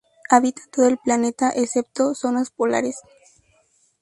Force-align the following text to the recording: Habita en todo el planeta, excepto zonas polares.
Habita 0.31 0.63
en 0.63 0.71
todo 0.71 0.87
el 0.87 0.97
planeta, 0.97 1.51
excepto 1.55 2.15
zonas 2.15 2.49
polares. 2.49 3.01